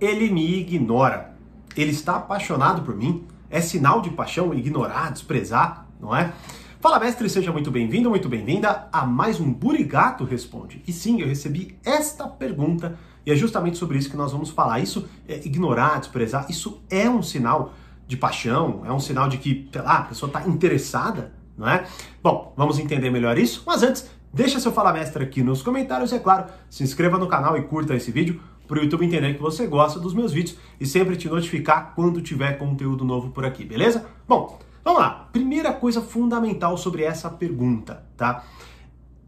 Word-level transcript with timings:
Ele 0.00 0.30
me 0.30 0.60
ignora. 0.60 1.34
Ele 1.76 1.90
está 1.90 2.16
apaixonado 2.16 2.80
por 2.80 2.96
mim? 2.96 3.26
É 3.50 3.60
sinal 3.60 4.00
de 4.00 4.08
paixão 4.08 4.54
ignorar, 4.54 5.12
desprezar, 5.12 5.86
não 6.00 6.16
é? 6.16 6.32
Fala, 6.80 6.98
mestre, 6.98 7.28
seja 7.28 7.52
muito 7.52 7.70
bem-vindo, 7.70 8.08
muito 8.08 8.26
bem-vinda 8.26 8.88
a 8.90 9.04
mais 9.04 9.38
um 9.38 9.52
Burigato 9.52 10.24
Responde. 10.24 10.82
E 10.88 10.92
sim, 10.92 11.20
eu 11.20 11.28
recebi 11.28 11.78
esta 11.84 12.26
pergunta 12.26 12.98
e 13.26 13.30
é 13.30 13.36
justamente 13.36 13.76
sobre 13.76 13.98
isso 13.98 14.08
que 14.08 14.16
nós 14.16 14.32
vamos 14.32 14.48
falar. 14.48 14.80
Isso 14.80 15.06
é 15.28 15.36
ignorar, 15.44 15.98
desprezar, 15.98 16.46
isso 16.48 16.80
é 16.88 17.06
um 17.06 17.22
sinal 17.22 17.74
de 18.06 18.16
paixão, 18.16 18.80
é 18.86 18.92
um 18.92 19.00
sinal 19.00 19.28
de 19.28 19.36
que, 19.36 19.68
sei 19.70 19.82
lá, 19.82 19.98
a 19.98 20.02
pessoa 20.04 20.28
está 20.28 20.48
interessada, 20.48 21.34
não 21.58 21.68
é? 21.68 21.86
Bom, 22.22 22.54
vamos 22.56 22.78
entender 22.78 23.10
melhor 23.10 23.36
isso, 23.36 23.62
mas 23.66 23.82
antes, 23.82 24.10
deixa 24.32 24.58
seu 24.58 24.72
Fala 24.72 24.94
Mestre 24.94 25.22
aqui 25.22 25.42
nos 25.42 25.60
comentários 25.62 26.10
e, 26.10 26.14
é 26.14 26.18
claro, 26.18 26.46
se 26.70 26.82
inscreva 26.82 27.18
no 27.18 27.28
canal 27.28 27.54
e 27.58 27.62
curta 27.64 27.94
esse 27.94 28.10
vídeo 28.10 28.40
para 28.70 28.78
o 28.78 28.82
YouTube 28.84 29.04
entender 29.04 29.34
que 29.34 29.42
você 29.42 29.66
gosta 29.66 29.98
dos 29.98 30.14
meus 30.14 30.32
vídeos 30.32 30.56
e 30.78 30.86
sempre 30.86 31.16
te 31.16 31.28
notificar 31.28 31.92
quando 31.96 32.22
tiver 32.22 32.56
conteúdo 32.56 33.04
novo 33.04 33.30
por 33.30 33.44
aqui, 33.44 33.64
beleza? 33.64 34.06
Bom, 34.28 34.60
vamos 34.84 35.00
lá. 35.00 35.28
Primeira 35.32 35.72
coisa 35.72 36.00
fundamental 36.00 36.76
sobre 36.76 37.02
essa 37.02 37.28
pergunta, 37.28 38.04
tá? 38.16 38.44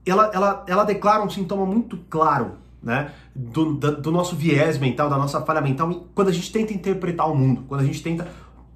Ela, 0.07 0.31
ela, 0.33 0.65
ela 0.69 0.85
declara 0.85 1.25
um 1.25 1.29
sintoma 1.29 1.67
muito 1.67 1.99
claro, 2.09 2.53
né? 2.81 3.11
Do, 3.35 3.75
do, 3.75 4.01
do 4.01 4.13
nosso 4.13 4.37
viés 4.37 4.79
mental, 4.79 5.11
da 5.11 5.19
nossa 5.19 5.41
falha 5.41 5.61
mental, 5.61 6.07
quando 6.15 6.29
a 6.29 6.33
gente 6.33 6.53
tenta 6.53 6.73
interpretar 6.73 7.29
o 7.29 7.35
mundo, 7.35 7.65
quando 7.67 7.81
a 7.81 7.85
gente 7.85 8.01
tenta 8.01 8.29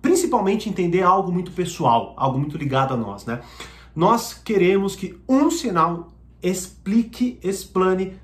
principalmente 0.02 0.69
entender 0.69 1.02
algo 1.02 1.30
muito 1.30 1.52
pessoal, 1.52 2.12
algo 2.16 2.41
muito 2.41 2.58
ligado 2.58 2.92
a 2.92 2.96
nós, 2.96 3.24
né? 3.24 3.41
Nós 3.94 4.34
queremos 4.34 4.96
que 4.96 5.16
um 5.28 5.48
sinal 5.48 6.08
explique, 6.42 7.38
explane 7.41 8.14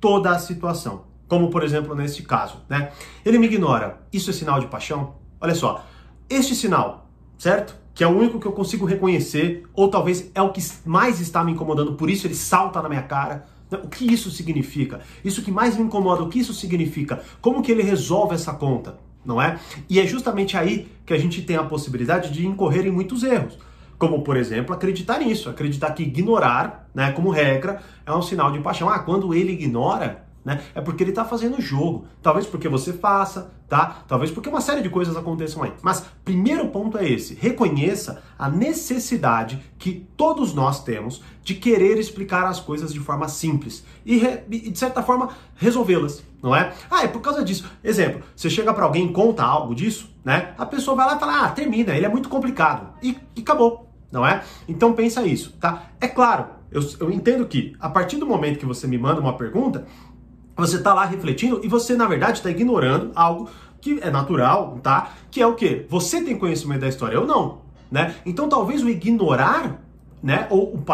toda 0.00 0.30
a 0.30 0.38
situação 0.40 1.11
como 1.32 1.48
por 1.48 1.64
exemplo 1.64 1.94
neste 1.94 2.22
caso, 2.22 2.58
né? 2.68 2.92
Ele 3.24 3.38
me 3.38 3.46
ignora. 3.46 4.02
Isso 4.12 4.28
é 4.28 4.34
sinal 4.34 4.60
de 4.60 4.66
paixão? 4.66 5.14
Olha 5.40 5.54
só, 5.54 5.82
este 6.28 6.54
sinal, 6.54 7.08
certo? 7.38 7.74
Que 7.94 8.04
é 8.04 8.06
o 8.06 8.10
único 8.10 8.38
que 8.38 8.44
eu 8.44 8.52
consigo 8.52 8.84
reconhecer, 8.84 9.62
ou 9.72 9.88
talvez 9.88 10.30
é 10.34 10.42
o 10.42 10.52
que 10.52 10.60
mais 10.84 11.20
está 11.20 11.42
me 11.42 11.52
incomodando, 11.52 11.94
por 11.94 12.10
isso 12.10 12.26
ele 12.26 12.34
salta 12.34 12.82
na 12.82 12.88
minha 12.90 13.00
cara. 13.00 13.46
Né? 13.70 13.78
O 13.82 13.88
que 13.88 14.04
isso 14.12 14.30
significa? 14.30 15.00
Isso 15.24 15.40
que 15.40 15.50
mais 15.50 15.74
me 15.74 15.84
incomoda, 15.84 16.22
o 16.22 16.28
que 16.28 16.38
isso 16.38 16.52
significa? 16.52 17.22
Como 17.40 17.62
que 17.62 17.72
ele 17.72 17.82
resolve 17.82 18.34
essa 18.34 18.52
conta? 18.52 18.98
Não 19.24 19.40
é? 19.40 19.58
E 19.88 19.98
é 19.98 20.06
justamente 20.06 20.54
aí 20.58 20.86
que 21.06 21.14
a 21.14 21.18
gente 21.18 21.40
tem 21.40 21.56
a 21.56 21.64
possibilidade 21.64 22.30
de 22.30 22.46
incorrer 22.46 22.86
em 22.86 22.90
muitos 22.90 23.22
erros. 23.22 23.56
Como, 23.98 24.20
por 24.20 24.36
exemplo, 24.36 24.74
acreditar 24.74 25.18
nisso, 25.18 25.48
acreditar 25.48 25.92
que 25.92 26.02
ignorar, 26.02 26.90
né, 26.94 27.10
como 27.12 27.30
regra, 27.30 27.80
é 28.04 28.12
um 28.12 28.20
sinal 28.20 28.52
de 28.52 28.58
paixão. 28.58 28.90
Ah, 28.90 28.98
quando 28.98 29.32
ele 29.32 29.52
ignora, 29.52 30.30
né? 30.44 30.62
É 30.74 30.80
porque 30.80 31.02
ele 31.02 31.10
está 31.10 31.24
fazendo 31.24 31.58
o 31.58 31.60
jogo. 31.60 32.06
Talvez 32.20 32.46
porque 32.46 32.68
você 32.68 32.92
faça, 32.92 33.52
tá? 33.68 34.04
Talvez 34.08 34.30
porque 34.30 34.48
uma 34.48 34.60
série 34.60 34.82
de 34.82 34.90
coisas 34.90 35.16
aconteçam 35.16 35.62
aí. 35.62 35.72
Mas 35.82 36.04
primeiro 36.24 36.68
ponto 36.68 36.98
é 36.98 37.08
esse: 37.08 37.34
reconheça 37.34 38.22
a 38.38 38.48
necessidade 38.48 39.62
que 39.78 40.06
todos 40.16 40.52
nós 40.52 40.82
temos 40.82 41.22
de 41.42 41.54
querer 41.54 41.98
explicar 41.98 42.46
as 42.46 42.60
coisas 42.60 42.92
de 42.92 43.00
forma 43.00 43.28
simples 43.28 43.84
e, 44.04 44.20
e 44.50 44.70
de 44.70 44.78
certa 44.78 45.02
forma 45.02 45.30
resolvê-las, 45.56 46.22
não 46.42 46.54
é? 46.54 46.72
Ah, 46.90 47.04
é 47.04 47.08
por 47.08 47.20
causa 47.20 47.44
disso. 47.44 47.70
Exemplo: 47.82 48.22
você 48.34 48.50
chega 48.50 48.74
para 48.74 48.84
alguém 48.84 49.06
e 49.06 49.12
conta 49.12 49.44
algo 49.44 49.74
disso, 49.74 50.10
né? 50.24 50.54
A 50.58 50.66
pessoa 50.66 50.96
vai 50.96 51.06
lá 51.06 51.16
e 51.16 51.20
fala: 51.20 51.44
ah, 51.44 51.48
termina, 51.50 51.94
ele 51.94 52.06
é 52.06 52.08
muito 52.08 52.28
complicado 52.28 52.94
e, 53.02 53.16
e 53.36 53.40
acabou, 53.40 53.88
não 54.10 54.26
é? 54.26 54.42
Então 54.68 54.92
pensa 54.92 55.22
isso, 55.22 55.52
tá? 55.60 55.90
É 56.00 56.08
claro. 56.08 56.62
Eu, 56.72 56.80
eu 57.00 57.10
entendo 57.10 57.46
que 57.46 57.76
a 57.78 57.90
partir 57.90 58.16
do 58.16 58.26
momento 58.26 58.58
que 58.58 58.64
você 58.64 58.86
me 58.86 58.96
manda 58.96 59.20
uma 59.20 59.36
pergunta, 59.36 59.86
você 60.56 60.76
está 60.76 60.92
lá 60.92 61.04
refletindo 61.04 61.60
e 61.62 61.68
você, 61.68 61.96
na 61.96 62.06
verdade, 62.06 62.38
está 62.38 62.50
ignorando 62.50 63.10
algo 63.14 63.48
que 63.80 63.98
é 64.00 64.10
natural, 64.10 64.78
tá? 64.82 65.12
Que 65.30 65.42
é 65.42 65.46
o 65.46 65.54
quê? 65.54 65.86
Você 65.88 66.22
tem 66.22 66.38
conhecimento 66.38 66.80
da 66.80 66.88
história, 66.88 67.16
eu 67.16 67.26
não, 67.26 67.62
né? 67.90 68.14
Então 68.24 68.48
talvez 68.48 68.82
o 68.82 68.88
ignorar, 68.88 69.82
né, 70.22 70.46
ou 70.50 70.74
o, 70.74 70.84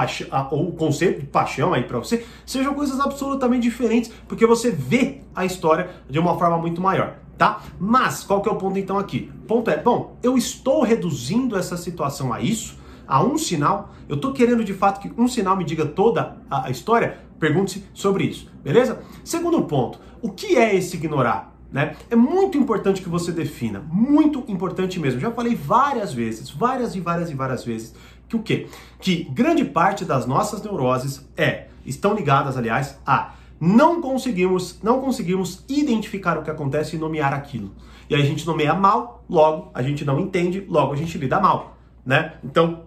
ou 0.50 0.69
o 0.71 0.72
conceito 0.72 1.21
de 1.21 1.27
paixão 1.27 1.75
aí 1.75 1.82
para 1.82 1.99
você, 1.99 2.25
sejam 2.47 2.72
coisas 2.72 2.99
absolutamente 2.99 3.62
diferentes, 3.62 4.10
porque 4.27 4.47
você 4.47 4.71
vê 4.71 5.21
a 5.34 5.44
história 5.44 5.91
de 6.09 6.19
uma 6.19 6.38
forma 6.38 6.56
muito 6.56 6.81
maior, 6.81 7.19
tá? 7.37 7.61
Mas 7.78 8.25
qual 8.25 8.41
que 8.41 8.49
é 8.49 8.53
o 8.53 8.56
ponto 8.56 8.78
então 8.78 8.99
aqui? 8.99 9.31
O 9.43 9.47
ponto 9.47 9.71
é, 9.71 9.77
bom, 9.77 10.16
eu 10.22 10.38
estou 10.38 10.82
reduzindo 10.82 11.59
essa 11.59 11.77
situação 11.77 12.32
a 12.32 12.41
isso, 12.41 12.78
a 13.06 13.22
um 13.22 13.37
sinal, 13.37 13.91
eu 14.09 14.16
estou 14.16 14.32
querendo 14.32 14.65
de 14.65 14.72
fato 14.72 15.00
que 15.00 15.12
um 15.21 15.28
sinal 15.28 15.56
me 15.56 15.65
diga 15.65 15.84
toda 15.84 16.38
a, 16.50 16.66
a 16.66 16.71
história, 16.71 17.19
Pergunte-se 17.38 17.84
sobre 17.94 18.25
isso, 18.25 18.50
beleza? 18.62 19.03
Segundo 19.25 19.62
ponto, 19.62 20.00
o 20.21 20.31
que 20.31 20.56
é 20.56 20.75
esse 20.75 20.97
ignorar? 20.97 21.56
Né? 21.71 21.97
É 22.10 22.16
muito 22.16 22.56
importante 22.56 23.03
que 23.03 23.09
você 23.09 23.31
defina, 23.31 23.84
muito 23.93 24.43
importante 24.49 24.99
mesmo. 24.99 25.21
Já 25.21 25.31
falei 25.31 25.54
várias 25.54 26.12
vezes, 26.12 26.50
várias 26.50 26.94
e 26.94 27.00
várias 27.00 27.31
e 27.31 27.34
várias 27.34 27.65
vezes, 27.65 27.94
que 28.28 28.37
o 28.37 28.43
quê? 28.43 28.69
Que 29.00 29.25
grande 29.25 29.65
parte 29.65 30.04
das 30.04 30.26
nossas 30.26 30.62
neuroses 30.62 31.28
é, 31.37 31.69
estão 31.84 32.15
ligadas, 32.15 32.56
aliás, 32.56 32.99
a 33.06 33.34
não 33.60 34.00
conseguimos, 34.00 34.81
não 34.82 35.00
conseguimos 35.00 35.65
identificar 35.69 36.38
o 36.38 36.43
que 36.43 36.50
acontece 36.50 36.97
e 36.97 36.99
nomear 36.99 37.34
aquilo. 37.34 37.72
E 38.09 38.15
aí 38.15 38.22
a 38.22 38.25
gente 38.25 38.47
nomeia 38.47 38.75
mal, 38.75 39.25
logo 39.28 39.70
a 39.75 39.82
gente 39.82 40.05
não 40.05 40.20
entende, 40.20 40.65
logo 40.69 40.93
a 40.93 40.97
gente 40.97 41.19
lida 41.19 41.41
mal, 41.41 41.76
né? 42.05 42.34
Então, 42.43 42.84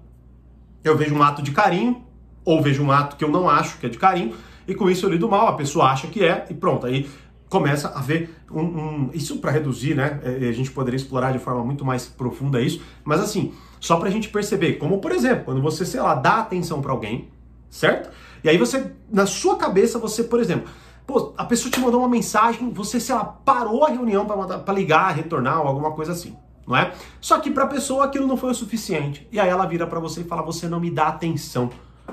eu 0.84 0.98
vejo 0.98 1.14
um 1.14 1.22
ato 1.22 1.42
de 1.42 1.52
carinho, 1.52 2.04
ou 2.44 2.62
vejo 2.62 2.84
um 2.84 2.92
ato 2.92 3.16
que 3.16 3.24
eu 3.24 3.30
não 3.30 3.50
acho 3.50 3.78
que 3.78 3.86
é 3.86 3.90
de 3.90 3.98
carinho, 3.98 4.34
e 4.68 4.76
com 4.76 4.90
isso 4.90 5.06
eu 5.06 5.10
lido 5.10 5.28
mal, 5.28 5.48
a 5.48 5.54
pessoa 5.54 5.86
acha 5.86 6.08
que 6.08 6.24
é, 6.24 6.46
e 6.50 6.54
pronto, 6.54 6.86
aí 6.86 7.10
começa 7.50 7.90
a 7.90 8.00
ver 8.00 8.34
um, 8.50 8.62
um 8.62 9.10
isso 9.14 9.40
para 9.40 9.52
reduzir, 9.52 9.94
né? 9.94 10.22
É, 10.24 10.48
a 10.48 10.54
gente 10.54 10.72
poderia 10.72 10.96
explorar 10.96 11.34
de 11.34 11.40
forma 11.40 11.64
muito 11.64 11.84
mais 11.84 12.06
profunda 12.06 12.62
isso, 12.62 12.82
mas 13.04 13.20
assim, 13.20 13.54
só 13.80 13.98
para 13.98 14.08
a 14.08 14.12
gente 14.12 14.30
perceber, 14.30 14.74
como 14.74 15.00
por 15.00 15.12
exemplo, 15.12 15.46
quando 15.46 15.62
você, 15.62 15.86
sei 15.86 16.00
lá, 16.00 16.16
dá 16.16 16.38
atenção 16.38 16.82
para 16.82 16.92
alguém, 16.92 17.30
certo? 17.70 18.10
E 18.44 18.50
aí 18.50 18.58
você, 18.58 18.92
na 19.12 19.26
sua 19.26 19.58
cabeça, 19.58 20.00
você, 20.00 20.24
por 20.24 20.40
exemplo, 20.40 20.72
pô, 21.06 21.34
a 21.38 21.44
pessoa 21.44 21.70
te 21.70 21.80
mandou 21.80 22.00
uma 22.00 22.10
mensagem, 22.10 22.72
você, 22.72 23.00
sei 23.00 23.14
lá, 23.14 23.26
parou 23.26 23.84
a 23.84 23.90
reunião 23.90 24.26
para 24.26 24.74
ligar, 24.74 25.14
retornar 25.14 25.62
ou 25.62 25.68
alguma 25.68 25.92
coisa 25.92 26.14
assim, 26.14 26.36
não 26.66 26.78
é? 26.78 26.94
Só 27.20 27.38
que 27.40 27.52
para 27.52 27.66
a 27.66 27.68
pessoa 27.68 28.06
aquilo 28.06 28.26
não 28.26 28.38
foi 28.38 28.52
o 28.52 28.56
suficiente. 28.56 29.28
E 29.30 29.40
aí 29.40 29.50
ela 29.50 29.66
vira 29.66 29.86
para 29.86 30.00
você 30.00 30.22
e 30.22 30.24
fala: 30.24 30.42
"Você 30.42 30.70
não 30.70 30.80
me 30.80 30.90
dá 30.90 31.08
atenção". 31.08 31.70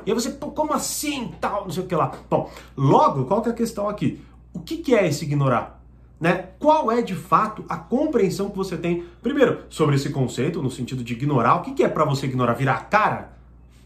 E 0.06 0.10
aí 0.10 0.14
você, 0.14 0.30
como 0.32 0.72
assim, 0.72 1.32
tal, 1.40 1.64
não 1.64 1.70
sei 1.70 1.82
o 1.82 1.86
que 1.86 1.94
lá. 1.94 2.12
Bom, 2.30 2.50
logo, 2.76 3.24
qual 3.24 3.42
que 3.42 3.48
é 3.48 3.52
a 3.52 3.54
questão 3.54 3.88
aqui? 3.88 4.20
O 4.52 4.60
que, 4.60 4.78
que 4.78 4.94
é 4.94 5.06
esse 5.06 5.24
ignorar? 5.24 5.82
Né? 6.20 6.48
Qual 6.58 6.90
é 6.90 7.00
de 7.00 7.14
fato 7.14 7.64
a 7.68 7.76
compreensão 7.76 8.50
que 8.50 8.56
você 8.56 8.76
tem, 8.76 9.04
primeiro, 9.22 9.62
sobre 9.68 9.96
esse 9.96 10.10
conceito, 10.10 10.62
no 10.62 10.70
sentido 10.70 11.04
de 11.04 11.12
ignorar? 11.12 11.56
O 11.56 11.62
que, 11.62 11.74
que 11.74 11.84
é 11.84 11.88
para 11.88 12.04
você 12.04 12.26
ignorar? 12.26 12.54
Virar 12.54 12.74
a 12.74 12.80
cara? 12.80 13.32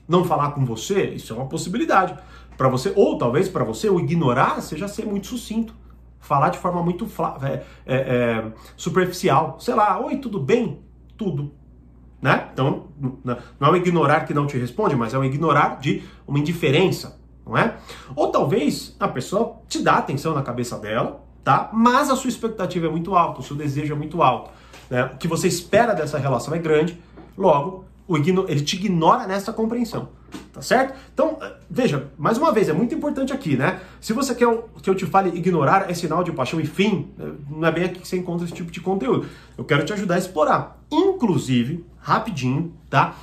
Não 0.09 0.25
falar 0.25 0.53
com 0.53 0.65
você? 0.65 1.11
Isso 1.11 1.33
é 1.33 1.37
uma 1.37 1.47
possibilidade. 1.47 2.17
Para 2.57 2.69
você, 2.69 2.93
ou 2.97 3.19
talvez 3.19 3.49
para 3.49 3.65
você, 3.65 3.89
o 3.91 4.01
ignorar 4.01 4.61
seja 4.61 4.89
ser 4.89 5.07
muito 5.07 5.27
sucinto. 5.27 5.75
Falar 6.21 6.51
de 6.51 6.59
forma 6.59 6.83
muito 6.83 7.07
é, 7.43 7.65
é, 7.85 7.97
é, 7.97 8.53
superficial. 8.77 9.57
Sei 9.59 9.75
lá, 9.75 10.01
oi, 10.01 10.19
tudo 10.19 10.39
bem? 10.39 10.81
Tudo. 11.17 11.53
Né? 12.23 12.49
Então, 12.53 12.85
não 13.59 13.69
é 13.69 13.71
um 13.73 13.77
ignorar 13.77 14.21
que 14.21 14.33
não 14.33 14.47
te 14.47 14.57
responde, 14.57 14.95
mas 14.95 15.13
é 15.13 15.19
um 15.19 15.25
ignorar 15.25 15.81
de 15.81 16.05
uma 16.25 16.39
indiferença, 16.39 17.21
não 17.45 17.59
é? 17.59 17.75
Ou 18.15 18.31
talvez 18.31 18.95
a 19.01 19.09
pessoa 19.09 19.57
te 19.69 19.83
dá 19.83 19.95
atenção 19.95 20.33
na 20.33 20.41
cabeça 20.41 20.79
dela, 20.79 21.21
tá? 21.43 21.69
Mas 21.73 22.09
a 22.11 22.15
sua 22.15 22.29
expectativa 22.29 22.87
é 22.87 22.89
muito 22.89 23.17
alta, 23.17 23.41
o 23.41 23.43
seu 23.43 23.57
desejo 23.57 23.93
é 23.93 23.97
muito 23.97 24.23
alto, 24.23 24.51
né? 24.89 25.07
O 25.07 25.17
que 25.17 25.27
você 25.27 25.49
espera 25.49 25.95
dessa 25.95 26.17
relação 26.17 26.55
é 26.55 26.59
grande, 26.59 26.97
logo 27.37 27.87
ele 28.09 28.61
te 28.61 28.77
ignora 28.77 29.27
nessa 29.27 29.53
compreensão. 29.53 30.11
Tá 30.53 30.61
certo? 30.61 30.95
Então, 31.13 31.39
eh, 31.41 31.53
veja, 31.71 32.11
mais 32.19 32.37
uma 32.37 32.53
vez, 32.53 32.69
é 32.69 32.73
muito 32.73 32.95
importante 32.95 33.33
aqui, 33.33 33.57
né? 33.57 33.81
Se 34.01 34.13
você 34.13 34.35
quer 34.35 34.47
que 34.83 34.91
eu 34.91 34.95
te 34.95 35.07
fale 35.07 35.31
ignorar 35.37 35.91
é 35.91 35.95
sinal 35.95 36.23
de 36.23 36.31
paixão 36.33 36.61
e 36.61 36.67
fim, 36.67 37.11
eh, 37.19 37.33
não 37.51 37.67
é 37.67 37.73
bem 37.73 37.85
aqui 37.85 38.01
que 38.01 38.09
você 38.09 38.17
encontra 38.17 38.45
esse 38.45 38.55
tipo 38.55 38.71
de 38.71 38.81
conteúdo. 38.81 39.27
Eu 39.57 39.65
quero 39.65 39.85
te 39.85 39.93
ajudar 39.93 40.17
a 40.17 40.19
explorar. 40.19 40.79
Inclusive, 40.91 41.85
rapidinho, 41.99 42.75
tá? 42.91 43.15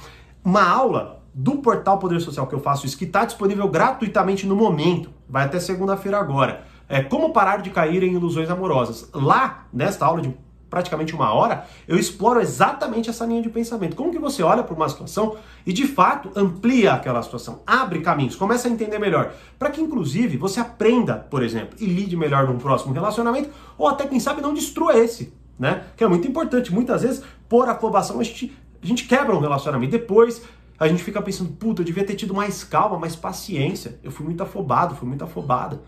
Uma 0.44 0.68
aula 0.68 1.22
do 1.34 1.58
portal 1.58 2.00
Poder 2.00 2.20
Social 2.20 2.48
que 2.48 2.56
eu 2.56 2.60
faço 2.60 2.86
isso, 2.86 2.98
que 2.98 3.06
está 3.06 3.26
disponível 3.26 3.68
gratuitamente 3.68 4.48
no 4.48 4.56
momento, 4.56 5.10
vai 5.28 5.46
até 5.46 5.60
segunda-feira 5.60 6.20
agora. 6.20 6.64
É 6.88 7.04
como 7.04 7.32
parar 7.32 7.62
de 7.62 7.70
cair 7.70 8.02
em 8.02 8.14
ilusões 8.14 8.50
amorosas. 8.50 9.10
Lá, 9.14 9.68
nesta 9.72 10.06
aula 10.06 10.22
de 10.22 10.36
praticamente 10.70 11.16
uma 11.16 11.34
hora, 11.34 11.66
eu 11.88 11.98
exploro 11.98 12.40
exatamente 12.40 13.10
essa 13.10 13.26
linha 13.26 13.42
de 13.42 13.50
pensamento. 13.50 13.96
Como 13.96 14.12
que 14.12 14.20
você 14.20 14.44
olha 14.44 14.64
para 14.64 14.76
uma 14.76 14.88
situação 14.88 15.38
e 15.66 15.74
de 15.74 15.88
fato 15.88 16.32
amplia 16.36 16.94
aquela 16.94 17.22
situação, 17.22 17.62
abre 17.66 18.02
caminhos, 18.02 18.36
começa 18.36 18.68
a 18.68 18.72
entender 18.72 19.00
melhor, 19.00 19.34
para 19.58 19.70
que 19.70 19.82
inclusive 19.82 20.38
você 20.38 20.60
aprenda, 20.60 21.16
por 21.16 21.44
exemplo, 21.44 21.76
e 21.80 21.86
lide 21.86 22.16
melhor 22.16 22.48
num 22.48 22.58
próximo 22.58 22.94
relacionamento, 22.94 23.50
ou 23.78 23.88
até 23.88 24.06
quem 24.08 24.20
sabe 24.20 24.42
não 24.42 24.54
destrua 24.54 24.98
esse, 24.98 25.34
né? 25.58 25.84
Que 25.98 26.04
é 26.04 26.08
muito 26.08 26.28
importante. 26.28 26.74
Muitas 26.74 27.02
vezes, 27.02 27.24
por 27.48 27.68
afobação, 27.68 28.20
a 28.20 28.24
gente, 28.24 28.56
a 28.82 28.86
gente 28.86 29.06
quebra 29.06 29.36
um 29.36 29.40
relacionamento. 29.40 29.92
Depois 29.92 30.42
a 30.80 30.88
gente 30.88 31.04
fica 31.04 31.22
pensando, 31.22 31.52
puta, 31.52 31.82
eu 31.82 31.86
devia 31.86 32.06
ter 32.06 32.16
tido 32.16 32.34
mais 32.34 32.64
calma, 32.64 32.98
mais 32.98 33.16
paciência. 33.16 34.00
Eu 34.02 34.12
fui 34.12 34.26
muito 34.26 34.42
afobado, 34.42 34.96
fui 34.96 35.08
muito 35.08 35.24
afobada. 35.24 35.82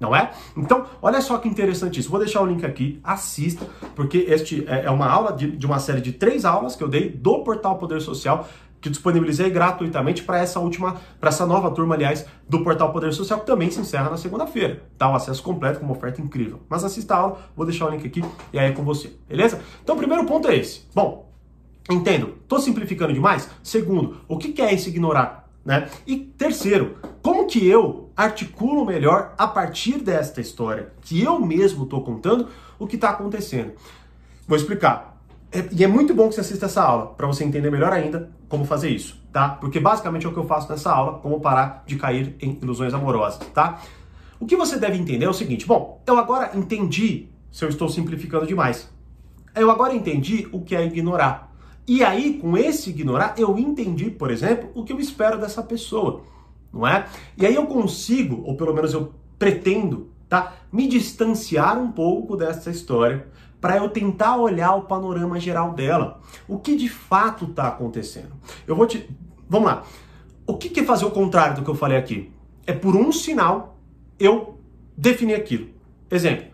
Não 0.00 0.16
é? 0.16 0.30
Então, 0.56 0.86
olha 1.02 1.20
só 1.20 1.36
que 1.36 1.46
interessante 1.46 2.00
isso. 2.00 2.10
Vou 2.10 2.18
deixar 2.18 2.40
o 2.40 2.46
link 2.46 2.64
aqui, 2.64 2.98
assista, 3.04 3.66
porque 3.94 4.24
este 4.28 4.64
é, 4.66 4.86
é 4.86 4.90
uma 4.90 5.06
aula 5.06 5.32
de, 5.32 5.50
de 5.50 5.66
uma 5.66 5.78
série 5.78 6.00
de 6.00 6.12
três 6.12 6.46
aulas 6.46 6.74
que 6.74 6.82
eu 6.82 6.88
dei 6.88 7.10
do 7.10 7.44
Portal 7.44 7.76
Poder 7.76 8.00
Social 8.00 8.48
que 8.80 8.88
disponibilizei 8.88 9.50
gratuitamente 9.50 10.22
para 10.22 10.38
essa 10.38 10.58
última, 10.58 10.98
para 11.20 11.28
essa 11.28 11.44
nova 11.44 11.70
turma, 11.70 11.94
aliás, 11.94 12.24
do 12.48 12.64
Portal 12.64 12.92
Poder 12.92 13.12
Social, 13.12 13.40
que 13.40 13.46
também 13.46 13.70
se 13.70 13.80
encerra 13.80 14.08
na 14.08 14.16
segunda-feira. 14.16 14.82
Tá? 14.96 15.10
O 15.10 15.14
acesso 15.14 15.42
completo 15.42 15.80
com 15.80 15.84
uma 15.84 15.94
oferta 15.94 16.20
incrível. 16.20 16.60
Mas 16.68 16.82
assista 16.82 17.14
a 17.14 17.18
aula, 17.18 17.38
vou 17.54 17.66
deixar 17.66 17.86
o 17.86 17.90
link 17.90 18.06
aqui 18.06 18.24
e 18.52 18.58
aí 18.58 18.70
é 18.70 18.72
com 18.72 18.82
você, 18.82 19.12
beleza? 19.28 19.60
Então, 19.82 19.94
o 19.94 19.98
primeiro 19.98 20.24
ponto 20.24 20.48
é 20.48 20.56
esse. 20.56 20.86
Bom, 20.94 21.30
entendo, 21.90 22.38
tô 22.48 22.58
simplificando 22.58 23.12
demais? 23.12 23.50
Segundo, 23.62 24.22
o 24.26 24.38
que 24.38 24.60
é 24.62 24.72
esse 24.72 24.88
ignorar? 24.88 25.50
Né? 25.62 25.88
E 26.06 26.16
terceiro, 26.16 26.96
como 27.22 27.46
que 27.46 27.66
eu 27.66 28.09
articulo 28.20 28.84
melhor 28.84 29.34
a 29.38 29.46
partir 29.46 29.98
desta 29.98 30.40
história 30.40 30.92
que 31.00 31.22
eu 31.22 31.40
mesmo 31.40 31.84
estou 31.84 32.02
contando 32.02 32.48
o 32.78 32.86
que 32.86 32.96
está 32.96 33.10
acontecendo? 33.10 33.72
Vou 34.46 34.56
explicar. 34.56 35.18
É, 35.50 35.66
e 35.72 35.82
é 35.82 35.86
muito 35.86 36.14
bom 36.14 36.28
que 36.28 36.34
você 36.34 36.42
assista 36.42 36.66
essa 36.66 36.82
aula 36.82 37.06
para 37.06 37.26
você 37.26 37.44
entender 37.44 37.70
melhor 37.70 37.92
ainda 37.92 38.30
como 38.48 38.64
fazer 38.64 38.90
isso, 38.90 39.20
tá? 39.32 39.48
Porque 39.48 39.80
basicamente 39.80 40.26
é 40.26 40.28
o 40.28 40.32
que 40.32 40.38
eu 40.38 40.46
faço 40.46 40.70
nessa 40.70 40.92
aula, 40.92 41.18
como 41.18 41.40
parar 41.40 41.82
de 41.86 41.96
cair 41.96 42.36
em 42.40 42.58
ilusões 42.62 42.92
amorosas, 42.92 43.40
tá? 43.54 43.80
O 44.38 44.46
que 44.46 44.56
você 44.56 44.78
deve 44.78 44.96
entender 44.96 45.24
é 45.24 45.28
o 45.28 45.34
seguinte: 45.34 45.66
bom, 45.66 46.02
eu 46.06 46.18
agora 46.18 46.50
entendi 46.54 47.28
se 47.50 47.64
eu 47.64 47.68
estou 47.68 47.88
simplificando 47.88 48.46
demais. 48.46 48.88
Eu 49.54 49.70
agora 49.70 49.94
entendi 49.94 50.46
o 50.52 50.60
que 50.60 50.76
é 50.76 50.84
ignorar. 50.84 51.52
E 51.88 52.04
aí, 52.04 52.34
com 52.34 52.56
esse 52.56 52.90
ignorar, 52.90 53.34
eu 53.36 53.58
entendi, 53.58 54.10
por 54.10 54.30
exemplo, 54.30 54.70
o 54.74 54.84
que 54.84 54.92
eu 54.92 55.00
espero 55.00 55.40
dessa 55.40 55.62
pessoa, 55.62 56.22
não 56.72 56.86
é? 56.86 57.06
E 57.36 57.46
aí 57.46 57.54
eu 57.54 57.66
consigo, 57.66 58.42
ou 58.44 58.56
pelo 58.56 58.74
menos 58.74 58.92
eu 58.92 59.12
pretendo, 59.38 60.10
tá? 60.28 60.54
Me 60.72 60.86
distanciar 60.86 61.78
um 61.78 61.90
pouco 61.90 62.36
dessa 62.36 62.70
história 62.70 63.28
para 63.60 63.76
eu 63.76 63.88
tentar 63.88 64.36
olhar 64.36 64.74
o 64.74 64.82
panorama 64.82 65.38
geral 65.38 65.72
dela. 65.72 66.20
O 66.48 66.58
que 66.58 66.76
de 66.76 66.88
fato 66.88 67.46
está 67.46 67.68
acontecendo? 67.68 68.32
Eu 68.66 68.76
vou 68.76 68.86
te. 68.86 69.08
Vamos 69.48 69.68
lá. 69.68 69.84
O 70.46 70.56
que 70.56 70.80
é 70.80 70.84
fazer 70.84 71.04
o 71.04 71.10
contrário 71.10 71.56
do 71.56 71.62
que 71.62 71.70
eu 71.70 71.74
falei 71.74 71.98
aqui? 71.98 72.32
É 72.66 72.72
por 72.72 72.96
um 72.96 73.12
sinal 73.12 73.78
eu 74.18 74.58
definir 74.96 75.34
aquilo. 75.34 75.68
Exemplo: 76.10 76.46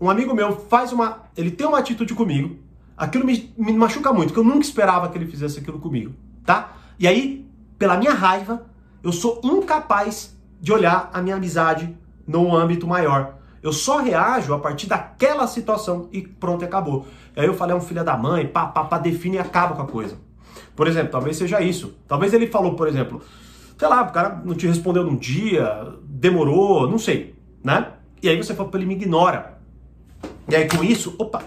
um 0.00 0.08
amigo 0.08 0.34
meu 0.34 0.52
faz 0.52 0.92
uma. 0.92 1.24
Ele 1.36 1.50
tem 1.50 1.66
uma 1.66 1.78
atitude 1.78 2.14
comigo 2.14 2.64
Aquilo 2.96 3.26
me, 3.26 3.52
me 3.56 3.72
machuca 3.72 4.12
muito, 4.12 4.28
porque 4.28 4.40
eu 4.40 4.44
nunca 4.44 4.64
esperava 4.64 5.08
que 5.08 5.18
ele 5.18 5.26
fizesse 5.26 5.58
aquilo 5.58 5.80
comigo, 5.80 6.14
tá? 6.44 6.76
E 6.98 7.08
aí, 7.08 7.44
pela 7.76 7.96
minha 7.96 8.12
raiva, 8.12 8.66
eu 9.04 9.12
sou 9.12 9.38
incapaz 9.44 10.34
de 10.58 10.72
olhar 10.72 11.10
a 11.12 11.20
minha 11.20 11.36
amizade 11.36 11.94
num 12.26 12.56
âmbito 12.56 12.86
maior. 12.86 13.34
Eu 13.62 13.70
só 13.70 13.98
reajo 13.98 14.54
a 14.54 14.58
partir 14.58 14.86
daquela 14.86 15.46
situação 15.46 16.08
e 16.10 16.22
pronto, 16.22 16.64
acabou. 16.64 17.06
E 17.36 17.40
aí 17.40 17.46
eu 17.46 17.52
falei, 17.52 17.74
é 17.74 17.78
um 17.78 17.82
filho 17.82 18.02
da 18.02 18.16
mãe, 18.16 18.46
pá, 18.46 18.66
pá, 18.66 18.84
pá, 18.84 18.98
define 18.98 19.36
e 19.36 19.38
acaba 19.38 19.74
com 19.74 19.82
a 19.82 19.86
coisa. 19.86 20.16
Por 20.74 20.88
exemplo, 20.88 21.12
talvez 21.12 21.36
seja 21.36 21.60
isso. 21.60 21.94
Talvez 22.08 22.32
ele 22.32 22.46
falou, 22.46 22.74
por 22.74 22.88
exemplo, 22.88 23.20
sei 23.78 23.88
lá, 23.88 24.02
o 24.02 24.10
cara 24.10 24.40
não 24.42 24.54
te 24.54 24.66
respondeu 24.66 25.04
num 25.04 25.16
dia, 25.16 25.94
demorou, 26.02 26.88
não 26.88 26.98
sei, 26.98 27.34
né? 27.62 27.92
E 28.22 28.28
aí 28.28 28.36
você 28.38 28.54
fala, 28.54 28.70
ele 28.72 28.86
me 28.86 28.94
ignora. 28.94 29.58
E 30.48 30.56
aí 30.56 30.66
com 30.66 30.82
isso, 30.82 31.14
opa, 31.18 31.42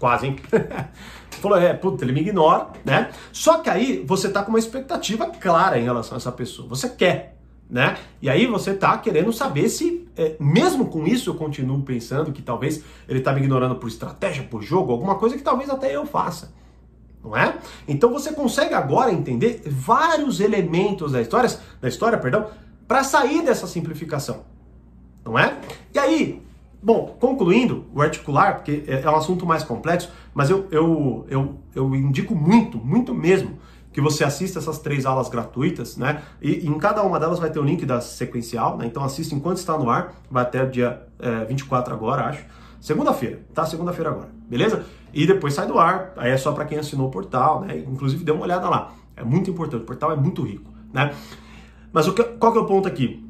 Quase, 0.00 0.26
hein? 0.26 0.36
Falou, 1.30 1.58
é, 1.58 1.74
puta, 1.74 2.04
ele 2.04 2.12
me 2.12 2.22
ignora, 2.22 2.68
né? 2.84 3.10
Só 3.30 3.58
que 3.58 3.68
aí 3.68 4.02
você 4.04 4.30
tá 4.30 4.42
com 4.42 4.48
uma 4.48 4.58
expectativa 4.58 5.26
clara 5.26 5.78
em 5.78 5.84
relação 5.84 6.14
a 6.14 6.16
essa 6.16 6.32
pessoa. 6.32 6.66
Você 6.68 6.88
quer, 6.88 7.36
né? 7.68 7.98
E 8.20 8.30
aí 8.30 8.46
você 8.46 8.72
tá 8.72 8.96
querendo 8.96 9.30
saber 9.30 9.68
se, 9.68 10.08
é, 10.16 10.36
mesmo 10.40 10.86
com 10.86 11.06
isso, 11.06 11.28
eu 11.28 11.34
continuo 11.34 11.82
pensando 11.82 12.32
que 12.32 12.40
talvez 12.40 12.82
ele 13.06 13.20
tá 13.20 13.30
me 13.32 13.40
ignorando 13.40 13.76
por 13.76 13.88
estratégia, 13.88 14.42
por 14.42 14.62
jogo, 14.62 14.90
alguma 14.90 15.16
coisa 15.16 15.36
que 15.36 15.42
talvez 15.42 15.68
até 15.68 15.94
eu 15.94 16.06
faça. 16.06 16.52
Não 17.22 17.36
é? 17.36 17.58
Então 17.86 18.10
você 18.10 18.32
consegue 18.32 18.72
agora 18.72 19.12
entender 19.12 19.62
vários 19.66 20.40
elementos 20.40 21.12
da 21.12 21.20
história, 21.20 21.50
da 21.78 21.88
história, 21.88 22.16
perdão, 22.16 22.46
para 22.88 23.04
sair 23.04 23.44
dessa 23.44 23.66
simplificação. 23.66 24.44
Não 25.22 25.38
é? 25.38 25.58
E 25.92 25.98
aí, 25.98 26.42
Bom, 26.82 27.16
concluindo, 27.20 27.84
o 27.94 28.00
articular, 28.00 28.56
porque 28.56 28.84
é, 28.86 29.02
é 29.02 29.10
um 29.10 29.16
assunto 29.16 29.44
mais 29.44 29.62
complexo, 29.62 30.10
mas 30.32 30.48
eu, 30.48 30.66
eu, 30.70 31.26
eu, 31.28 31.58
eu 31.74 31.94
indico 31.94 32.34
muito, 32.34 32.78
muito 32.78 33.14
mesmo, 33.14 33.58
que 33.92 34.00
você 34.00 34.24
assista 34.24 34.58
essas 34.58 34.78
três 34.78 35.04
aulas 35.04 35.28
gratuitas, 35.28 35.96
né? 35.96 36.22
E, 36.40 36.64
e, 36.64 36.66
em 36.66 36.78
cada 36.78 37.02
uma 37.02 37.18
delas 37.18 37.38
vai 37.38 37.50
ter 37.50 37.58
o 37.58 37.62
link 37.62 37.84
da 37.84 38.00
sequencial, 38.00 38.78
né? 38.78 38.86
Então 38.86 39.04
assista 39.04 39.34
enquanto 39.34 39.58
está 39.58 39.76
no 39.76 39.90
ar, 39.90 40.14
vai 40.30 40.42
até 40.42 40.62
o 40.62 40.70
dia 40.70 41.02
é, 41.18 41.44
24 41.44 41.92
agora, 41.92 42.26
acho. 42.26 42.44
Segunda-feira, 42.80 43.44
tá? 43.52 43.66
Segunda-feira 43.66 44.10
agora, 44.10 44.30
beleza? 44.48 44.86
E 45.12 45.26
depois 45.26 45.52
sai 45.52 45.66
do 45.66 45.78
ar, 45.78 46.14
aí 46.16 46.30
é 46.30 46.36
só 46.38 46.52
para 46.52 46.64
quem 46.64 46.78
assinou 46.78 47.08
o 47.08 47.10
portal, 47.10 47.60
né? 47.60 47.76
Inclusive 47.78 48.24
dê 48.24 48.32
uma 48.32 48.44
olhada 48.44 48.68
lá. 48.68 48.94
É 49.16 49.22
muito 49.22 49.50
importante, 49.50 49.82
o 49.82 49.86
portal 49.86 50.12
é 50.12 50.16
muito 50.16 50.42
rico, 50.42 50.70
né? 50.94 51.12
Mas 51.92 52.08
o 52.08 52.14
que, 52.14 52.22
qual 52.22 52.52
que 52.52 52.58
é 52.58 52.60
o 52.62 52.66
ponto 52.66 52.88
aqui? 52.88 53.22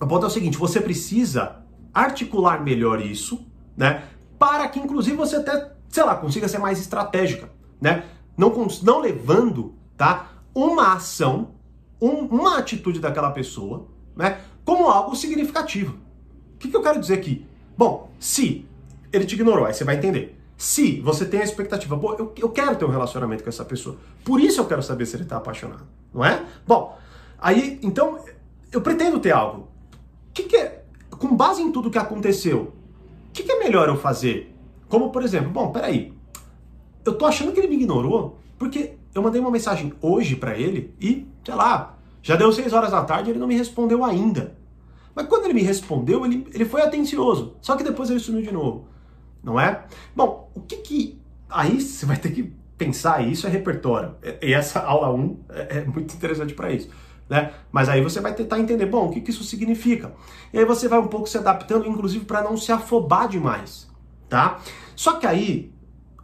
O 0.00 0.06
ponto 0.06 0.24
é 0.24 0.26
o 0.26 0.30
seguinte, 0.30 0.58
você 0.58 0.80
precisa 0.80 1.61
articular 1.92 2.62
melhor 2.62 3.00
isso, 3.00 3.46
né? 3.76 4.04
Para 4.38 4.68
que 4.68 4.78
inclusive 4.78 5.16
você 5.16 5.36
até, 5.36 5.72
sei 5.88 6.04
lá, 6.04 6.16
consiga 6.16 6.48
ser 6.48 6.58
mais 6.58 6.80
estratégica, 6.80 7.50
né? 7.80 8.04
Não, 8.36 8.52
não 8.82 9.00
levando, 9.00 9.74
tá? 9.96 10.30
Uma 10.54 10.94
ação, 10.94 11.54
um, 12.00 12.26
uma 12.26 12.58
atitude 12.58 12.98
daquela 12.98 13.30
pessoa, 13.30 13.88
né? 14.16 14.40
Como 14.64 14.88
algo 14.88 15.14
significativo. 15.14 15.98
O 16.54 16.58
que, 16.58 16.68
que 16.68 16.76
eu 16.76 16.82
quero 16.82 17.00
dizer 17.00 17.14
aqui? 17.14 17.46
Bom, 17.76 18.10
se 18.18 18.66
ele 19.12 19.24
te 19.24 19.34
ignorou, 19.34 19.66
aí 19.66 19.74
você 19.74 19.84
vai 19.84 19.96
entender. 19.96 20.38
Se 20.56 21.00
você 21.00 21.24
tem 21.24 21.40
a 21.40 21.44
expectativa, 21.44 21.98
pô, 21.98 22.14
eu, 22.14 22.32
eu 22.38 22.48
quero 22.48 22.76
ter 22.76 22.84
um 22.84 22.90
relacionamento 22.90 23.42
com 23.42 23.48
essa 23.48 23.64
pessoa, 23.64 23.96
por 24.24 24.40
isso 24.40 24.60
eu 24.60 24.66
quero 24.66 24.82
saber 24.82 25.06
se 25.06 25.16
ele 25.16 25.24
está 25.24 25.36
apaixonado, 25.36 25.84
não 26.14 26.24
é? 26.24 26.44
Bom, 26.66 26.96
aí, 27.38 27.80
então, 27.82 28.24
eu 28.70 28.80
pretendo 28.80 29.18
ter 29.18 29.32
algo. 29.32 29.62
O 30.28 30.32
que, 30.32 30.44
que 30.44 30.56
é 30.56 30.84
com 31.10 31.31
base 31.42 31.60
em 31.60 31.72
tudo 31.72 31.90
que 31.90 31.98
aconteceu, 31.98 32.72
o 33.28 33.32
que, 33.32 33.42
que, 33.42 33.50
é 33.50 33.58
melhor 33.58 33.88
eu 33.88 33.96
fazer? 33.96 34.54
Como, 34.88 35.10
por 35.10 35.24
exemplo, 35.24 35.50
bom, 35.50 35.72
peraí, 35.72 36.12
eu 37.04 37.14
tô 37.14 37.26
achando 37.26 37.50
que 37.50 37.58
ele 37.58 37.66
me 37.66 37.74
ignorou 37.74 38.38
porque 38.56 38.92
eu 39.12 39.20
mandei 39.20 39.40
uma 39.40 39.50
mensagem 39.50 39.92
hoje 40.00 40.36
para 40.36 40.56
ele 40.56 40.94
e, 41.00 41.26
sei 41.44 41.54
lá, 41.56 41.98
já 42.22 42.36
deu 42.36 42.52
6 42.52 42.72
horas 42.72 42.92
da 42.92 43.02
tarde 43.02 43.28
e 43.28 43.32
ele 43.32 43.40
não 43.40 43.48
me 43.48 43.56
respondeu 43.56 44.04
ainda. 44.04 44.56
Mas 45.16 45.26
quando 45.26 45.46
ele 45.46 45.54
me 45.54 45.62
respondeu, 45.62 46.24
ele, 46.24 46.46
ele 46.54 46.64
foi 46.64 46.80
atencioso. 46.80 47.56
Só 47.60 47.74
que 47.74 47.82
depois 47.82 48.08
ele 48.08 48.20
sumiu 48.20 48.42
de 48.42 48.52
novo. 48.52 48.86
Não 49.42 49.58
é? 49.58 49.84
Bom, 50.14 50.48
o 50.54 50.60
que 50.60 50.76
que. 50.76 51.20
Aí 51.50 51.80
você 51.80 52.06
vai 52.06 52.16
ter 52.16 52.30
que 52.30 52.52
pensar, 52.78 53.20
isso 53.26 53.48
é 53.48 53.50
repertório. 53.50 54.14
E 54.40 54.54
essa 54.54 54.78
aula 54.78 55.12
1 55.12 55.40
é, 55.50 55.78
é 55.78 55.84
muito 55.84 56.14
interessante 56.14 56.54
para 56.54 56.72
isso 56.72 56.88
né? 57.28 57.52
Mas 57.70 57.88
aí 57.88 58.02
você 58.02 58.20
vai 58.20 58.34
tentar 58.34 58.58
entender, 58.58 58.86
bom, 58.86 59.08
o 59.08 59.10
que, 59.10 59.20
que 59.20 59.30
isso 59.30 59.44
significa? 59.44 60.14
E 60.52 60.58
aí 60.58 60.64
você 60.64 60.88
vai 60.88 60.98
um 60.98 61.08
pouco 61.08 61.28
se 61.28 61.38
adaptando, 61.38 61.86
inclusive 61.86 62.24
para 62.24 62.42
não 62.42 62.56
se 62.56 62.70
afobar 62.72 63.28
demais, 63.28 63.88
tá? 64.28 64.60
Só 64.94 65.14
que 65.14 65.26
aí, 65.26 65.72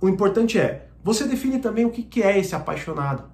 o 0.01 0.09
importante 0.09 0.59
é, 0.59 0.89
você 1.03 1.27
define 1.27 1.59
também 1.59 1.85
o 1.85 1.91
que, 1.91 2.03
que 2.03 2.23
é 2.23 2.39
esse 2.39 2.55
apaixonado. 2.55 3.25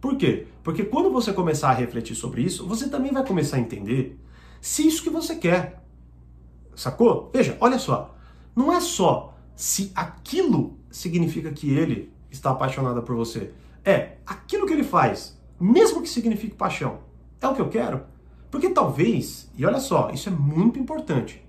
Por 0.00 0.16
quê? 0.16 0.46
Porque 0.62 0.84
quando 0.84 1.10
você 1.10 1.32
começar 1.32 1.70
a 1.70 1.74
refletir 1.74 2.14
sobre 2.14 2.42
isso, 2.42 2.66
você 2.66 2.88
também 2.88 3.12
vai 3.12 3.26
começar 3.26 3.56
a 3.56 3.60
entender 3.60 4.18
se 4.60 4.86
isso 4.86 5.02
que 5.02 5.10
você 5.10 5.36
quer. 5.36 5.82
Sacou? 6.76 7.30
Veja, 7.32 7.56
olha 7.60 7.78
só. 7.78 8.14
Não 8.54 8.72
é 8.72 8.80
só 8.80 9.36
se 9.56 9.92
aquilo 9.94 10.78
significa 10.90 11.50
que 11.50 11.70
ele 11.70 12.12
está 12.30 12.50
apaixonado 12.50 13.02
por 13.02 13.16
você. 13.16 13.52
É 13.84 14.16
aquilo 14.26 14.66
que 14.66 14.72
ele 14.72 14.84
faz, 14.84 15.38
mesmo 15.58 16.02
que 16.02 16.08
signifique 16.08 16.54
paixão. 16.54 16.98
É 17.44 17.48
o 17.48 17.54
que 17.54 17.60
eu 17.60 17.68
quero? 17.68 18.00
Porque 18.50 18.70
talvez, 18.70 19.50
e 19.54 19.66
olha 19.66 19.78
só, 19.78 20.10
isso 20.10 20.30
é 20.30 20.32
muito 20.32 20.78
importante. 20.78 21.44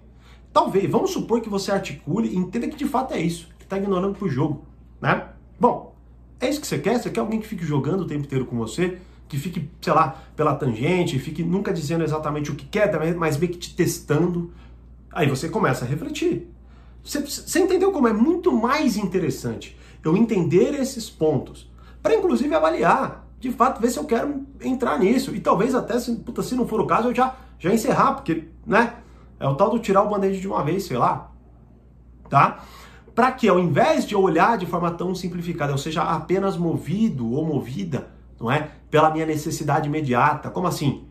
Talvez, 0.52 0.92
vamos 0.92 1.12
supor 1.12 1.40
que 1.40 1.48
você 1.48 1.72
articule 1.72 2.28
e 2.28 2.36
entenda 2.36 2.68
que 2.68 2.76
de 2.76 2.86
fato 2.86 3.14
é 3.14 3.20
isso, 3.22 3.48
que 3.58 3.64
está 3.64 3.78
ignorando 3.78 4.14
pro 4.14 4.28
jogo, 4.28 4.66
né? 5.02 5.30
Bom, 5.58 5.96
é 6.38 6.50
isso 6.50 6.60
que 6.60 6.68
você 6.68 6.80
quer? 6.80 7.00
Você 7.00 7.10
quer 7.10 7.22
alguém 7.22 7.40
que 7.40 7.48
fique 7.48 7.64
jogando 7.64 8.02
o 8.02 8.08
tempo 8.08 8.26
inteiro 8.26 8.46
com 8.46 8.58
você? 8.58 8.98
Que 9.30 9.38
fique, 9.38 9.70
sei 9.82 9.94
lá, 9.94 10.22
pela 10.36 10.54
tangente, 10.54 11.18
fique 11.18 11.42
nunca 11.44 11.72
dizendo 11.72 12.04
exatamente 12.04 12.52
o 12.52 12.56
que 12.56 12.66
quer, 12.66 12.92
mas 13.16 13.38
meio 13.38 13.54
que 13.54 13.58
te 13.58 13.74
testando. 13.74 14.52
Aí 15.14 15.30
você 15.30 15.48
começa 15.48 15.86
a 15.86 15.88
refletir. 15.88 16.52
Você, 17.06 17.22
você 17.22 17.60
entendeu 17.60 17.94
como 17.94 18.10
é 18.10 18.14
muito 18.14 18.52
mais 18.52 18.98
interessante 18.98 19.78
eu 20.04 20.18
entender 20.18 20.74
esses 20.74 21.10
pontos, 21.10 21.72
para 22.04 22.16
inclusive 22.16 22.54
avaliar 22.54 23.25
de 23.50 23.52
fato 23.52 23.82
ver 23.82 23.90
se 23.90 23.98
eu 23.98 24.06
quero 24.06 24.46
entrar 24.62 25.00
nisso. 25.00 25.36
E 25.36 25.40
talvez 25.40 25.74
até, 25.74 26.00
se, 26.00 26.16
puta, 26.16 26.42
se 26.42 26.56
não 26.56 26.68
for 26.68 26.80
o 26.80 26.88
caso, 26.88 27.10
eu 27.10 27.16
já, 27.16 27.36
já 27.60 27.74
encerrar, 27.74 28.14
porque, 28.14 28.46
né? 28.66 28.96
É 29.40 29.48
o 29.48 29.56
tal 29.56 29.70
do 29.70 29.80
tirar 29.80 30.04
o 30.04 30.10
band-aid 30.10 30.40
de 30.40 30.48
uma 30.48 30.64
vez, 30.64 30.86
sei 30.86 30.98
lá. 30.98 31.32
Tá? 32.30 32.64
Para 33.14 33.32
que 33.32 33.48
ao 33.48 33.60
invés 33.60 34.06
de 34.06 34.16
olhar 34.16 34.58
de 34.58 34.66
forma 34.66 34.92
tão 34.92 35.14
simplificada, 35.14 35.72
eu 35.72 35.78
seja 35.78 36.02
apenas 36.04 36.58
movido 36.58 37.32
ou 37.32 37.46
movida, 37.46 38.08
não 38.40 38.52
é? 38.52 38.72
Pela 38.90 39.12
minha 39.12 39.26
necessidade 39.26 39.88
imediata. 39.88 40.50
Como 40.50 40.68
assim? 40.68 41.06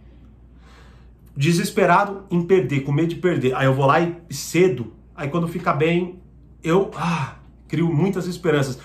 desesperado 1.37 2.25
em 2.31 2.43
perder, 2.43 2.81
com 2.81 2.93
medo 2.93 3.09
de 3.09 3.17
perder. 3.17 3.55
Aí 3.55 3.67
eu 3.67 3.75
vou 3.75 3.87
lá 3.87 4.01
e 4.01 4.17
cedo. 4.31 4.93
Aí 5.15 5.29
quando 5.29 5.49
fica 5.49 5.73
bem, 5.73 6.21
eu 6.63 6.91
ah, 6.97 7.35
crio 7.69 7.93
muitas 7.93 8.27
esperanças. 8.27 8.79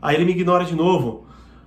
Aí 0.00 0.14
ele 0.14 0.24
me 0.24 0.32
ignora 0.32 0.64
de 0.64 0.74
novo. 0.74 1.25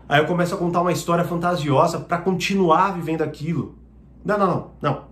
Aí 0.10 0.20
eu 0.20 0.25
começo 0.25 0.56
a 0.56 0.58
contar 0.58 0.82
uma 0.82 0.92
história 0.92 1.24
fantasiosa 1.24 2.00
para 2.00 2.18
continuar 2.18 2.96
vivendo 2.96 3.22
aquilo. 3.22 3.78
Não, 4.25 4.39
não, 4.39 4.48
não, 4.48 4.72
não. 4.82 5.04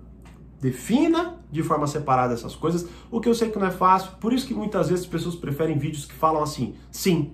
Defina 0.59 1.35
de 1.51 1.61
forma 1.61 1.85
separada 1.85 2.33
essas 2.33 2.55
coisas, 2.55 2.89
o 3.11 3.21
que 3.21 3.29
eu 3.29 3.35
sei 3.35 3.51
que 3.51 3.59
não 3.59 3.67
é 3.67 3.71
fácil. 3.71 4.13
Por 4.19 4.33
isso 4.33 4.47
que 4.47 4.55
muitas 4.55 4.89
vezes 4.89 5.05
as 5.05 5.09
pessoas 5.09 5.35
preferem 5.35 5.77
vídeos 5.77 6.05
que 6.05 6.15
falam 6.15 6.41
assim: 6.41 6.73
sim, 6.91 7.31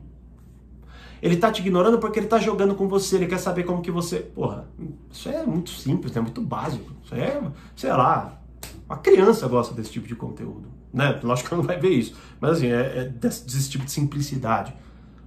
ele 1.22 1.38
tá 1.38 1.50
te 1.50 1.62
ignorando 1.62 2.00
porque 2.00 2.20
ele 2.20 2.28
tá 2.28 2.38
jogando 2.38 2.76
com 2.76 2.86
você, 2.90 3.16
ele 3.16 3.28
quer 3.28 3.40
saber 3.40 3.64
como 3.64 3.82
que 3.82 3.90
você. 3.90 4.20
Porra, 4.20 4.68
isso 5.10 5.30
é 5.30 5.46
muito 5.46 5.70
simples, 5.70 6.12
é 6.12 6.16
né? 6.16 6.22
muito 6.22 6.42
básico. 6.42 6.92
Isso 7.02 7.16
é, 7.16 7.42
sei 7.78 7.92
lá, 7.92 8.42
uma 8.86 8.98
criança 8.98 9.48
gosta 9.48 9.74
desse 9.74 9.90
tipo 9.90 10.06
de 10.06 10.16
conteúdo. 10.16 10.68
Né? 10.94 11.18
Lógico 11.24 11.50
que 11.50 11.56
não 11.56 11.64
vai 11.64 11.80
ver 11.80 11.92
isso. 11.92 12.14
Mas 12.42 12.58
assim, 12.58 12.68
é, 12.68 12.98
é 12.98 13.06
desse, 13.06 13.46
desse 13.46 13.70
tipo 13.70 13.86
de 13.86 13.92
simplicidade. 13.92 14.76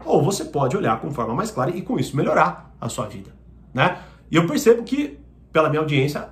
Ou 0.06 0.22
você 0.22 0.44
pode 0.44 0.76
olhar 0.76 1.00
com 1.00 1.10
forma 1.10 1.34
mais 1.34 1.50
clara 1.50 1.70
e 1.70 1.82
com 1.82 1.98
isso 1.98 2.16
melhorar 2.16 2.74
a 2.80 2.88
sua 2.88 3.06
vida. 3.06 3.34
Né? 3.74 3.98
E 4.30 4.36
eu 4.36 4.46
percebo 4.46 4.82
que, 4.82 5.18
pela 5.52 5.68
minha 5.68 5.80
audiência, 5.80 6.28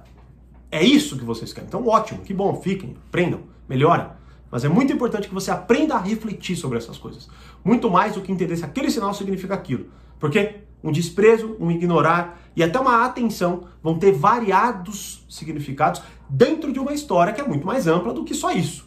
é 0.70 0.82
isso 0.82 1.18
que 1.18 1.24
vocês 1.24 1.52
querem. 1.52 1.68
Então, 1.68 1.86
ótimo, 1.86 2.22
que 2.22 2.32
bom, 2.32 2.54
fiquem, 2.60 2.96
aprendam, 3.08 3.40
melhorem. 3.68 4.06
Mas 4.50 4.64
é 4.64 4.68
muito 4.68 4.92
importante 4.92 5.28
que 5.28 5.34
você 5.34 5.50
aprenda 5.50 5.96
a 5.96 5.98
refletir 5.98 6.56
sobre 6.56 6.78
essas 6.78 6.96
coisas. 6.96 7.28
Muito 7.64 7.90
mais 7.90 8.14
do 8.14 8.20
que 8.20 8.30
entender 8.30 8.56
se 8.56 8.64
aquele 8.64 8.90
sinal 8.90 9.12
significa 9.12 9.54
aquilo. 9.54 9.86
Porque 10.20 10.60
um 10.82 10.92
desprezo, 10.92 11.56
um 11.58 11.70
ignorar 11.70 12.40
e 12.54 12.62
até 12.62 12.78
uma 12.78 13.04
atenção 13.04 13.64
vão 13.82 13.98
ter 13.98 14.12
variados 14.12 15.24
significados 15.28 16.02
dentro 16.28 16.72
de 16.72 16.78
uma 16.78 16.92
história 16.92 17.32
que 17.32 17.40
é 17.40 17.46
muito 17.46 17.66
mais 17.66 17.86
ampla 17.86 18.12
do 18.12 18.24
que 18.24 18.34
só 18.34 18.52
isso. 18.52 18.86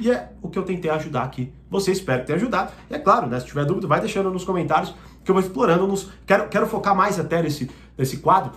E 0.00 0.10
é 0.10 0.32
o 0.42 0.48
que 0.48 0.58
eu 0.58 0.62
tentei 0.62 0.90
ajudar 0.90 1.22
aqui. 1.22 1.52
Você 1.70 1.92
espera 1.92 2.24
que 2.24 2.32
ajudado. 2.32 2.72
E 2.90 2.94
é 2.94 2.98
claro, 2.98 3.26
né, 3.26 3.38
se 3.38 3.46
tiver 3.46 3.64
dúvida, 3.64 3.86
vai 3.86 4.00
deixando 4.00 4.30
nos 4.30 4.44
comentários 4.44 4.94
que 5.24 5.30
eu 5.30 5.34
vou 5.34 5.42
explorando. 5.42 5.86
Nos... 5.86 6.10
Quero, 6.26 6.48
quero 6.48 6.66
focar 6.66 6.94
mais 6.94 7.18
até 7.18 7.42
nesse, 7.42 7.70
nesse 7.96 8.18
quadro. 8.18 8.52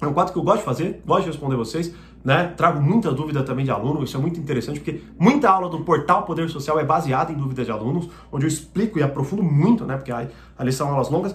É 0.00 0.06
um 0.06 0.12
quadro 0.12 0.32
que 0.32 0.38
eu 0.38 0.42
gosto 0.42 0.58
de 0.58 0.64
fazer, 0.64 1.02
gosto 1.04 1.24
de 1.24 1.30
responder 1.30 1.56
vocês. 1.56 1.94
Né? 2.22 2.52
Trago 2.56 2.80
muita 2.82 3.10
dúvida 3.10 3.42
também 3.42 3.64
de 3.64 3.70
aluno, 3.70 4.04
isso 4.04 4.14
é 4.16 4.20
muito 4.20 4.38
interessante, 4.38 4.78
porque 4.78 5.02
muita 5.18 5.48
aula 5.48 5.70
do 5.70 5.80
portal 5.80 6.24
Poder 6.24 6.50
Social 6.50 6.78
é 6.78 6.84
baseada 6.84 7.32
em 7.32 7.34
dúvidas 7.34 7.64
de 7.64 7.72
alunos, 7.72 8.10
onde 8.30 8.44
eu 8.44 8.48
explico 8.48 8.98
e 8.98 9.02
aprofundo 9.02 9.42
muito, 9.42 9.86
né? 9.86 9.96
Porque 9.96 10.12
ali 10.12 10.72
são 10.72 10.90
aulas 10.90 11.08
longas. 11.08 11.34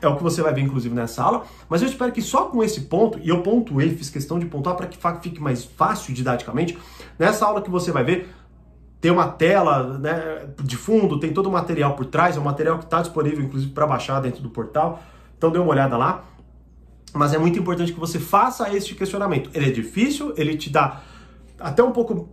É 0.00 0.06
o 0.06 0.16
que 0.16 0.22
você 0.22 0.40
vai 0.40 0.54
ver, 0.54 0.62
inclusive, 0.62 0.94
nessa 0.94 1.22
aula. 1.22 1.44
Mas 1.68 1.82
eu 1.82 1.88
espero 1.88 2.12
que 2.12 2.22
só 2.22 2.44
com 2.44 2.62
esse 2.62 2.82
ponto, 2.82 3.18
e 3.18 3.28
eu 3.28 3.42
pontuei, 3.42 3.90
fiz 3.96 4.08
questão 4.08 4.38
de 4.38 4.46
pontuar 4.46 4.76
para 4.76 4.86
que 4.86 4.96
fique 5.20 5.40
mais 5.40 5.64
fácil 5.64 6.14
didaticamente, 6.14 6.78
nessa 7.18 7.44
aula 7.44 7.60
que 7.60 7.68
você 7.68 7.90
vai 7.90 8.04
ver, 8.04 8.32
tem 9.00 9.10
uma 9.10 9.28
tela 9.28 9.98
né, 9.98 10.48
de 10.62 10.76
fundo, 10.76 11.20
tem 11.20 11.32
todo 11.32 11.46
o 11.48 11.52
material 11.52 11.94
por 11.94 12.06
trás, 12.06 12.36
é 12.36 12.40
um 12.40 12.44
material 12.44 12.78
que 12.78 12.84
está 12.84 13.00
disponível, 13.00 13.44
inclusive, 13.44 13.72
para 13.72 13.86
baixar 13.86 14.20
dentro 14.20 14.42
do 14.42 14.50
portal. 14.50 15.02
Então 15.36 15.50
dê 15.50 15.58
uma 15.58 15.70
olhada 15.70 15.96
lá. 15.96 16.24
Mas 17.12 17.32
é 17.32 17.38
muito 17.38 17.58
importante 17.58 17.92
que 17.92 18.00
você 18.00 18.18
faça 18.18 18.74
este 18.74 18.94
questionamento. 18.94 19.50
Ele 19.54 19.68
é 19.68 19.70
difícil, 19.70 20.34
ele 20.36 20.56
te 20.56 20.68
dá 20.68 21.00
até 21.58 21.82
um 21.82 21.92
pouco, 21.92 22.28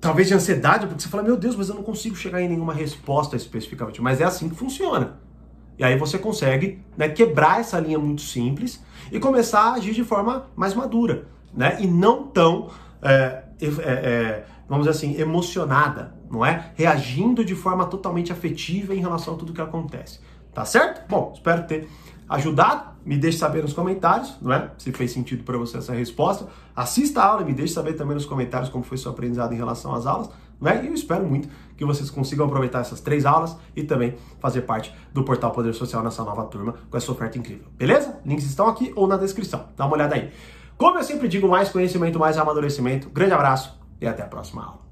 talvez, 0.00 0.28
de 0.28 0.34
ansiedade, 0.34 0.86
porque 0.86 1.02
você 1.02 1.08
fala, 1.08 1.22
meu 1.22 1.36
Deus, 1.36 1.56
mas 1.56 1.68
eu 1.68 1.74
não 1.74 1.82
consigo 1.82 2.16
chegar 2.16 2.40
em 2.40 2.48
nenhuma 2.48 2.72
resposta 2.72 3.36
especificamente. 3.36 4.00
Mas 4.00 4.20
é 4.20 4.24
assim 4.24 4.48
que 4.48 4.54
funciona. 4.54 5.18
E 5.78 5.84
aí 5.84 5.98
você 5.98 6.16
consegue 6.16 6.80
né, 6.96 7.08
quebrar 7.08 7.60
essa 7.60 7.78
linha 7.80 7.98
muito 7.98 8.22
simples 8.22 8.82
e 9.10 9.18
começar 9.18 9.60
a 9.60 9.72
agir 9.74 9.92
de 9.92 10.04
forma 10.04 10.46
mais 10.54 10.74
madura, 10.74 11.26
né? 11.52 11.76
E 11.80 11.86
não 11.86 12.28
tão, 12.28 12.70
é, 13.02 13.43
é, 13.60 13.66
é, 13.66 14.46
vamos 14.68 14.86
dizer 14.86 14.96
assim, 14.96 15.20
emocionada, 15.20 16.14
não 16.30 16.44
é? 16.44 16.72
Reagindo 16.74 17.44
de 17.44 17.54
forma 17.54 17.86
totalmente 17.86 18.32
afetiva 18.32 18.94
em 18.94 19.00
relação 19.00 19.34
a 19.34 19.36
tudo 19.36 19.52
que 19.52 19.60
acontece. 19.60 20.20
Tá 20.52 20.64
certo? 20.64 21.08
Bom, 21.08 21.32
espero 21.34 21.66
ter 21.66 21.88
ajudado. 22.28 22.94
Me 23.04 23.18
deixe 23.18 23.36
saber 23.36 23.62
nos 23.62 23.74
comentários, 23.74 24.34
não 24.40 24.52
é? 24.52 24.70
Se 24.78 24.90
fez 24.90 25.12
sentido 25.12 25.44
para 25.44 25.58
você 25.58 25.76
essa 25.76 25.92
resposta. 25.92 26.46
Assista 26.74 27.20
a 27.20 27.26
aula 27.26 27.42
e 27.42 27.44
me 27.44 27.52
deixe 27.52 27.74
saber 27.74 27.92
também 27.94 28.14
nos 28.14 28.24
comentários 28.24 28.70
como 28.70 28.82
foi 28.82 28.96
seu 28.96 29.10
aprendizado 29.10 29.52
em 29.52 29.56
relação 29.56 29.94
às 29.94 30.06
aulas. 30.06 30.30
Né? 30.60 30.82
E 30.84 30.86
eu 30.86 30.94
espero 30.94 31.26
muito 31.26 31.48
que 31.76 31.84
vocês 31.84 32.08
consigam 32.08 32.46
aproveitar 32.46 32.80
essas 32.80 33.00
três 33.00 33.26
aulas 33.26 33.56
e 33.76 33.82
também 33.82 34.14
fazer 34.40 34.62
parte 34.62 34.94
do 35.12 35.22
Portal 35.22 35.50
Poder 35.50 35.74
Social 35.74 36.02
nessa 36.02 36.24
nova 36.24 36.44
turma 36.44 36.76
com 36.88 36.96
essa 36.96 37.12
oferta 37.12 37.36
incrível. 37.36 37.66
Beleza? 37.76 38.18
Links 38.24 38.46
estão 38.46 38.68
aqui 38.68 38.90
ou 38.96 39.06
na 39.06 39.18
descrição. 39.18 39.66
Dá 39.76 39.84
uma 39.84 39.94
olhada 39.94 40.14
aí. 40.14 40.32
Como 40.76 40.98
eu 40.98 41.04
sempre 41.04 41.28
digo, 41.28 41.48
mais 41.48 41.68
conhecimento, 41.68 42.18
mais 42.18 42.36
amadurecimento. 42.36 43.08
Grande 43.10 43.32
abraço 43.32 43.78
e 44.00 44.06
até 44.06 44.22
a 44.22 44.26
próxima 44.26 44.64
aula. 44.64 44.83